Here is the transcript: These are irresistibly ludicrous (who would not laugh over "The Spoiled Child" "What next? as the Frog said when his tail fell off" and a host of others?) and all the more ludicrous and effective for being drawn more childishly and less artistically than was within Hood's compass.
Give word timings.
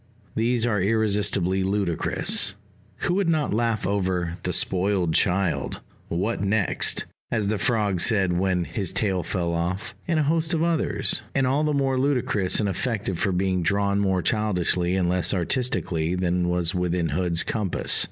These 0.35 0.65
are 0.65 0.81
irresistibly 0.81 1.61
ludicrous 1.61 2.55
(who 3.01 3.13
would 3.13 3.29
not 3.29 3.53
laugh 3.53 3.85
over 3.85 4.39
"The 4.41 4.51
Spoiled 4.51 5.13
Child" 5.13 5.79
"What 6.07 6.41
next? 6.43 7.05
as 7.29 7.49
the 7.49 7.59
Frog 7.59 8.01
said 8.01 8.33
when 8.33 8.63
his 8.63 8.91
tail 8.91 9.21
fell 9.21 9.53
off" 9.53 9.93
and 10.07 10.19
a 10.19 10.23
host 10.23 10.55
of 10.55 10.63
others?) 10.63 11.21
and 11.35 11.45
all 11.45 11.63
the 11.63 11.71
more 11.75 11.99
ludicrous 11.99 12.59
and 12.59 12.67
effective 12.67 13.19
for 13.19 13.31
being 13.31 13.61
drawn 13.61 13.99
more 13.99 14.23
childishly 14.23 14.95
and 14.95 15.07
less 15.07 15.35
artistically 15.35 16.15
than 16.15 16.49
was 16.49 16.73
within 16.73 17.09
Hood's 17.09 17.43
compass. 17.43 17.99